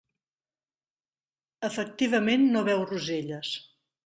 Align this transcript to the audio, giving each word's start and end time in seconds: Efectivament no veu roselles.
Efectivament 1.69 2.49
no 2.57 2.65
veu 2.71 2.83
roselles. 2.95 3.55